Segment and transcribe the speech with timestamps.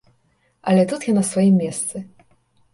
[0.67, 2.05] Але тут я на сваім месцы.